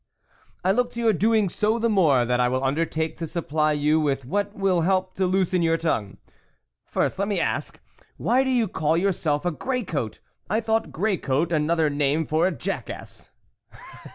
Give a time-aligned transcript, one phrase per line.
[0.65, 3.99] "I look to your doing so the more, that I will undertake to supply you
[3.99, 6.17] with what will help to loosen your tongue.
[6.87, 7.79] First, let me ask,
[8.17, 10.19] why do you call yourself a grey coat?
[10.49, 13.29] I thought grey coat another name for a jack ass."